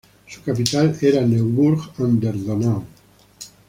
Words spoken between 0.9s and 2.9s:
era Neuburg an der Donau.